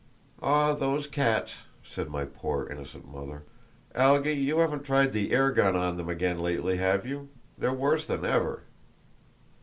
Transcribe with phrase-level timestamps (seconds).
[0.41, 3.43] "Ah, those cats!" said my poor innocent mother.
[3.93, 7.29] "Algy, you haven't tried the air gun on them again lately, have you?
[7.55, 8.63] They're worse than ever."